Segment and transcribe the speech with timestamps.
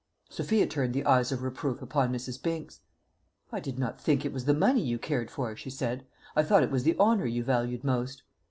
[0.31, 2.41] Sophia turned the eyes of reproof upon Mrs.
[2.41, 2.79] Binks.
[3.51, 6.63] "I did not think it was the money you cared for," she said; "I thought
[6.63, 8.23] it was the honour you valued most."